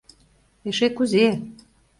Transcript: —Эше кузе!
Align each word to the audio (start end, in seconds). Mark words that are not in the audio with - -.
—Эше 0.67 0.87
кузе! 0.97 1.27